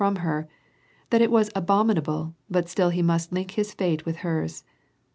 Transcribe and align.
from 0.01 0.15
her; 0.15 0.49
that 1.11 1.21
it 1.21 1.29
was 1.29 1.51
abominable, 1.55 2.33
but 2.49 2.67
still 2.67 2.89
he 2.89 3.03
must 3.03 3.31
link 3.31 3.51
his 3.51 3.71
fate 3.75 4.03
with 4.03 4.15
hers. 4.25 4.63